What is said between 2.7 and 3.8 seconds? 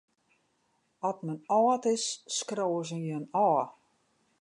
se jin ôf.